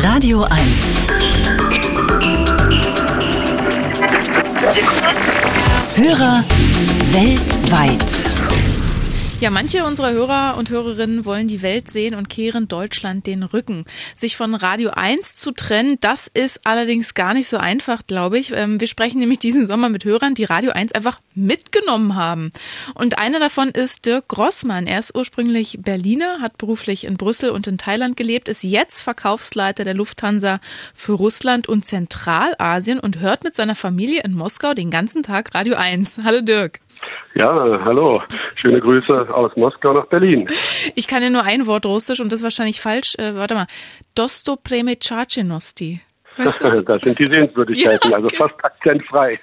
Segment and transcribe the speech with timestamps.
[0.00, 0.52] Radio 1.
[5.96, 6.44] Hörer
[7.12, 8.21] weltweit.
[9.42, 13.86] Ja, manche unserer Hörer und Hörerinnen wollen die Welt sehen und kehren Deutschland den Rücken.
[14.14, 18.52] Sich von Radio 1 zu trennen, das ist allerdings gar nicht so einfach, glaube ich.
[18.52, 22.52] Ähm, wir sprechen nämlich diesen Sommer mit Hörern, die Radio 1 einfach mitgenommen haben.
[22.94, 24.86] Und einer davon ist Dirk Grossmann.
[24.86, 29.82] Er ist ursprünglich Berliner, hat beruflich in Brüssel und in Thailand gelebt, ist jetzt Verkaufsleiter
[29.82, 30.60] der Lufthansa
[30.94, 35.74] für Russland und Zentralasien und hört mit seiner Familie in Moskau den ganzen Tag Radio
[35.74, 36.20] 1.
[36.22, 36.78] Hallo Dirk.
[37.34, 38.22] Ja, hallo.
[38.54, 40.46] Schöne Grüße aus Moskau nach Berlin.
[40.94, 43.14] Ich kann ja nur ein Wort Russisch und das ist wahrscheinlich falsch.
[43.18, 43.66] Äh, warte mal.
[44.14, 46.00] Dosto Premetschachenosti.
[46.36, 46.58] das?
[46.58, 48.36] das sind die Sehenswürdigkeiten, ja, also okay.
[48.36, 49.38] also fast akzentfrei.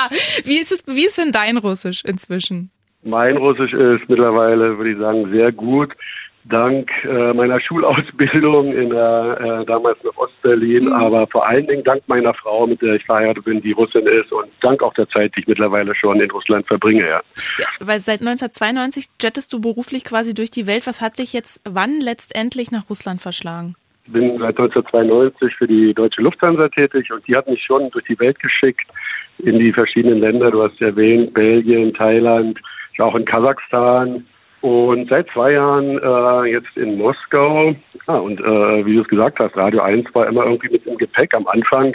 [0.44, 2.70] wie ist es, wie ist denn dein Russisch inzwischen?
[3.02, 5.92] Mein Russisch ist mittlerweile, würde ich sagen, sehr gut
[6.44, 10.92] dank äh, meiner Schulausbildung in der, äh, damals noch Ostberlin, mhm.
[10.92, 14.32] aber vor allen Dingen dank meiner Frau, mit der ich verheiratet bin, die Russin ist
[14.32, 17.06] und dank auch der Zeit, die ich mittlerweile schon in Russland verbringe.
[17.06, 17.20] Ja.
[17.58, 20.86] ja weil seit 1992 jettest du beruflich quasi durch die Welt.
[20.86, 23.74] Was hat dich jetzt wann letztendlich nach Russland verschlagen?
[24.04, 28.04] Ich bin seit 1992 für die Deutsche Lufthansa tätig und die hat mich schon durch
[28.06, 28.86] die Welt geschickt
[29.38, 30.50] in die verschiedenen Länder.
[30.50, 32.58] Du hast erwähnt, Belgien, Thailand,
[32.98, 34.26] auch in Kasachstan,
[34.62, 37.74] und seit zwei Jahren äh, jetzt in Moskau.
[38.06, 40.96] Ah, und äh, wie du es gesagt hast, Radio 1 war immer irgendwie mit im
[40.96, 41.34] Gepäck.
[41.34, 41.94] Am Anfang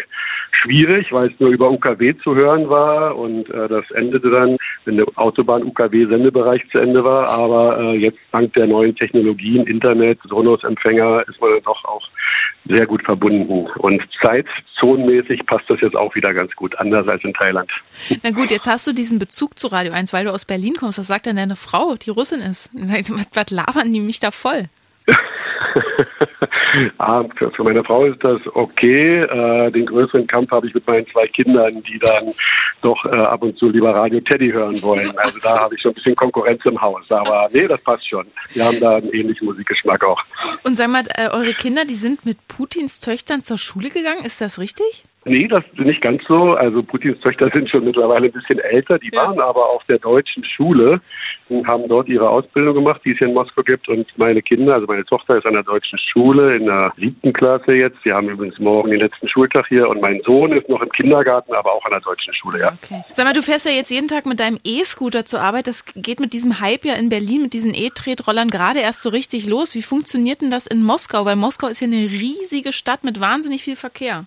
[0.51, 3.17] schwierig, weil es nur über UKW zu hören war.
[3.17, 7.27] Und äh, das endete dann, wenn der Autobahn-UKW-Sendebereich zu Ende war.
[7.29, 12.07] Aber äh, jetzt dank der neuen Technologien, Internet, Sonos-Empfänger, ist man dann doch auch
[12.69, 13.67] sehr gut verbunden.
[13.77, 17.71] Und zeitzonenmäßig passt das jetzt auch wieder ganz gut, anders als in Thailand.
[18.23, 20.99] Na gut, jetzt hast du diesen Bezug zu Radio 1, weil du aus Berlin kommst.
[20.99, 22.71] Was sagt denn deine Frau, die Russin ist?
[23.33, 24.63] Was labern die mich da voll?
[26.97, 29.21] ah, für, meine Frau ist das okay.
[29.21, 32.31] Äh, den größeren Kampf habe ich mit meinen zwei Kindern, die dann
[32.81, 35.11] doch äh, ab und zu lieber Radio Teddy hören wollen.
[35.17, 37.03] Also da habe ich schon ein bisschen Konkurrenz im Haus.
[37.09, 38.27] Aber nee, das passt schon.
[38.53, 40.21] Wir haben da einen ähnlichen Musikgeschmack auch.
[40.63, 44.23] Und sag mal, äh, eure Kinder, die sind mit Putins Töchtern zur Schule gegangen.
[44.23, 45.05] Ist das richtig?
[45.27, 46.53] Nee, das ist nicht ganz so.
[46.53, 48.97] Also Putins Töchter sind schon mittlerweile ein bisschen älter.
[48.99, 49.21] Die ja.
[49.21, 51.01] waren aber auf der deutschen Schule
[51.49, 53.87] und haben dort ihre Ausbildung gemacht, die es hier in Moskau gibt.
[53.89, 57.73] Und meine Kinder, also meine Tochter ist an der deutschen Schule in der siebten Klasse
[57.73, 57.97] jetzt.
[58.03, 59.87] Sie haben übrigens morgen den letzten Schultag hier.
[59.89, 62.77] Und mein Sohn ist noch im Kindergarten, aber auch an der deutschen Schule, ja.
[62.83, 63.03] Okay.
[63.13, 65.67] Sag mal, du fährst ja jetzt jeden Tag mit deinem E-Scooter zur Arbeit.
[65.67, 69.47] Das geht mit diesem Hype ja in Berlin, mit diesen E-Tretrollern gerade erst so richtig
[69.47, 69.75] los.
[69.75, 71.25] Wie funktioniert denn das in Moskau?
[71.25, 74.25] Weil Moskau ist ja eine riesige Stadt mit wahnsinnig viel Verkehr.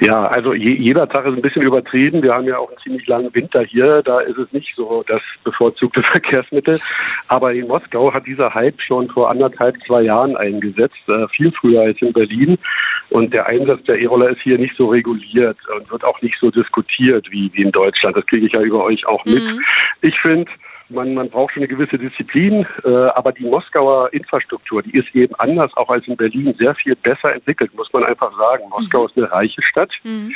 [0.00, 2.22] Ja, also je, jeder Tag ist ein bisschen übertrieben.
[2.22, 4.02] Wir haben ja auch einen ziemlich langen Winter hier.
[4.02, 6.78] Da ist es nicht so das bevorzugte Verkehrsmittel.
[7.28, 11.82] Aber in Moskau hat dieser Hype schon vor anderthalb, zwei Jahren eingesetzt, äh, viel früher
[11.82, 12.58] als in Berlin.
[13.10, 16.50] Und der Einsatz der E-Roller ist hier nicht so reguliert und wird auch nicht so
[16.50, 18.16] diskutiert wie, wie in Deutschland.
[18.16, 19.42] Das kriege ich ja über euch auch mit.
[19.42, 19.60] Mhm.
[20.02, 20.50] Ich finde,
[20.88, 25.34] man, man braucht schon eine gewisse Disziplin, äh, aber die Moskauer Infrastruktur, die ist eben
[25.36, 28.64] anders auch als in Berlin sehr viel besser entwickelt, muss man einfach sagen.
[28.70, 29.06] Moskau mhm.
[29.06, 29.92] ist eine reiche Stadt.
[30.04, 30.34] Mhm.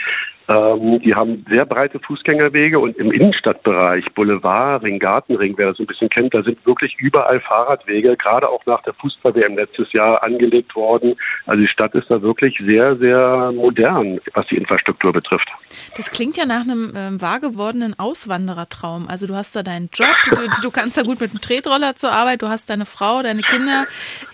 [0.52, 5.84] Ähm, die haben sehr breite Fußgängerwege und im Innenstadtbereich, Boulevard, Ring, Gartenring, wer das so
[5.84, 10.22] ein bisschen kennt, da sind wirklich überall Fahrradwege, gerade auch nach der Fußball-WM letztes Jahr
[10.22, 11.14] angelegt worden.
[11.46, 15.48] Also die Stadt ist da wirklich sehr, sehr modern, was die Infrastruktur betrifft.
[15.96, 19.08] Das klingt ja nach einem äh, wahr gewordenen Auswanderertraum.
[19.08, 22.12] Also du hast da deinen Job, du, du kannst da gut mit dem Tretroller zur
[22.12, 23.86] Arbeit, du hast deine Frau, deine Kinder.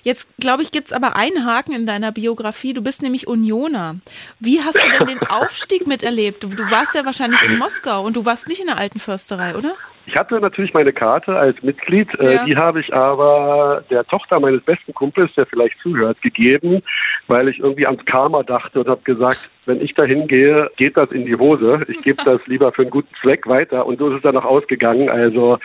[0.02, 2.74] Jetzt, glaube ich, gibt es aber einen Haken in deiner Biografie.
[2.74, 3.96] Du bist nämlich Unioner.
[4.40, 6.44] Wie hast du denn den Aufstieg mit miterlebt?
[6.44, 9.72] Du, warst ja wahrscheinlich in Moskau und du warst nicht in der alten Försterei, oder?
[10.06, 12.44] Ich hatte natürlich meine Karte als Mitglied, äh, ja.
[12.46, 16.82] die habe ich aber der Tochter meines besten Kumpels, der vielleicht zuhört, gegeben,
[17.26, 21.10] weil ich irgendwie ans Karma dachte und habe gesagt, wenn ich da hingehe, geht das
[21.10, 21.84] in die Hose.
[21.88, 24.46] Ich gebe das lieber für einen guten Zweck weiter und so ist es dann auch
[24.46, 25.10] ausgegangen.
[25.10, 25.58] Also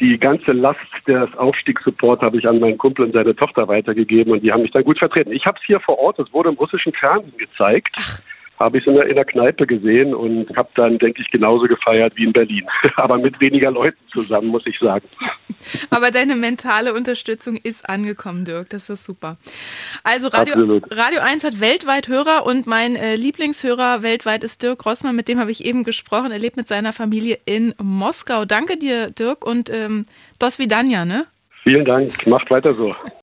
[0.00, 4.42] die ganze Last des Aufstiegssupports habe ich an meinen Kumpel und seine Tochter weitergegeben und
[4.42, 5.32] die haben mich dann gut vertreten.
[5.32, 7.94] Ich habe es hier vor Ort, es wurde im russischen Fernsehen gezeigt.
[7.98, 8.20] Ach
[8.60, 12.12] habe ich in der, in der Kneipe gesehen und habe dann, denke ich, genauso gefeiert
[12.16, 12.66] wie in Berlin.
[12.96, 15.06] Aber mit weniger Leuten zusammen, muss ich sagen.
[15.90, 18.70] Aber deine mentale Unterstützung ist angekommen, Dirk.
[18.70, 19.36] Das ist super.
[20.04, 25.16] Also Radio, Radio 1 hat weltweit Hörer und mein äh, Lieblingshörer weltweit ist Dirk Rossmann.
[25.16, 26.30] Mit dem habe ich eben gesprochen.
[26.30, 28.44] Er lebt mit seiner Familie in Moskau.
[28.44, 30.04] Danke dir, Dirk, und ähm,
[30.38, 31.26] dos vidania, ne?
[31.64, 32.26] Vielen Dank.
[32.26, 32.94] Macht weiter so.